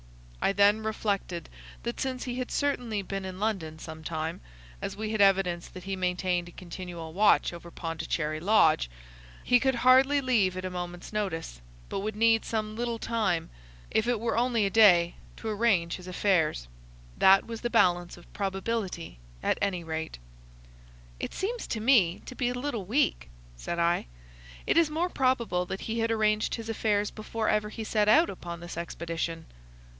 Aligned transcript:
I 0.43 0.51
then 0.53 0.81
reflected 0.81 1.47
that 1.83 1.99
since 1.99 2.23
he 2.23 2.39
had 2.39 2.49
certainly 2.49 3.03
been 3.03 3.23
in 3.25 3.39
London 3.39 3.77
some 3.77 4.03
time—as 4.03 4.97
we 4.97 5.11
had 5.11 5.21
evidence 5.21 5.67
that 5.67 5.83
he 5.83 5.95
maintained 5.95 6.49
a 6.49 6.51
continual 6.51 7.13
watch 7.13 7.53
over 7.53 7.69
Pondicherry 7.69 8.39
Lodge—he 8.39 9.59
could 9.59 9.75
hardly 9.75 10.19
leave 10.19 10.57
at 10.57 10.65
a 10.65 10.71
moment's 10.71 11.13
notice, 11.13 11.61
but 11.89 11.99
would 11.99 12.15
need 12.15 12.43
some 12.43 12.75
little 12.75 12.97
time, 12.97 13.51
if 13.91 14.07
it 14.07 14.19
were 14.19 14.35
only 14.35 14.65
a 14.65 14.71
day, 14.71 15.13
to 15.37 15.47
arrange 15.47 15.97
his 15.97 16.07
affairs. 16.07 16.67
That 17.15 17.45
was 17.45 17.61
the 17.61 17.69
balance 17.69 18.17
of 18.17 18.33
probability, 18.33 19.19
at 19.43 19.59
any 19.61 19.83
rate." 19.83 20.17
"It 21.19 21.35
seems 21.35 21.67
to 21.67 21.79
me 21.79 22.23
to 22.25 22.33
be 22.33 22.49
a 22.49 22.55
little 22.55 22.85
weak," 22.85 23.29
said 23.55 23.77
I. 23.77 24.07
"It 24.65 24.75
is 24.77 24.89
more 24.89 25.09
probable 25.09 25.67
that 25.67 25.81
he 25.81 25.99
had 25.99 26.09
arranged 26.09 26.55
his 26.55 26.67
affairs 26.69 27.11
before 27.11 27.47
ever 27.49 27.69
he 27.69 27.83
set 27.83 28.07
out 28.09 28.31
upon 28.31 28.61
his 28.61 28.75
expedition." 28.75 29.45